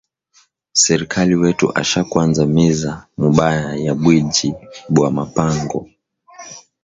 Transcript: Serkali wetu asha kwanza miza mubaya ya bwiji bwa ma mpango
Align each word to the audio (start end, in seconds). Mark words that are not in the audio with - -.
Serkali 0.73 1.35
wetu 1.35 1.65
asha 1.81 2.03
kwanza 2.09 2.43
miza 2.55 2.91
mubaya 3.19 3.67
ya 3.85 3.93
bwiji 3.99 4.49
bwa 4.93 5.09
ma 5.15 5.25
mpango 5.29 5.79